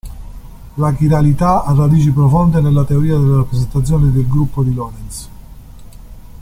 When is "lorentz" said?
4.73-5.29